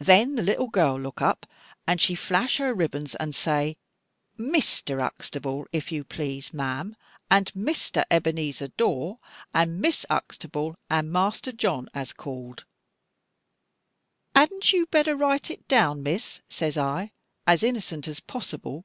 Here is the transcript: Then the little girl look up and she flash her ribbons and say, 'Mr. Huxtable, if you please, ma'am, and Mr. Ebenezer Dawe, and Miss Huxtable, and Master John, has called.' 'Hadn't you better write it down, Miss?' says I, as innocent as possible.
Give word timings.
Then 0.00 0.34
the 0.34 0.42
little 0.42 0.66
girl 0.66 0.98
look 0.98 1.22
up 1.22 1.46
and 1.86 2.00
she 2.00 2.16
flash 2.16 2.56
her 2.56 2.74
ribbons 2.74 3.14
and 3.14 3.32
say, 3.32 3.76
'Mr. 4.36 5.00
Huxtable, 5.00 5.68
if 5.70 5.92
you 5.92 6.02
please, 6.02 6.52
ma'am, 6.52 6.96
and 7.30 7.52
Mr. 7.52 8.02
Ebenezer 8.10 8.66
Dawe, 8.76 9.18
and 9.54 9.80
Miss 9.80 10.04
Huxtable, 10.10 10.74
and 10.90 11.12
Master 11.12 11.52
John, 11.52 11.88
has 11.94 12.12
called.' 12.12 12.64
'Hadn't 14.34 14.72
you 14.72 14.86
better 14.86 15.14
write 15.14 15.48
it 15.48 15.68
down, 15.68 16.02
Miss?' 16.02 16.40
says 16.50 16.76
I, 16.76 17.12
as 17.46 17.62
innocent 17.62 18.08
as 18.08 18.18
possible. 18.18 18.84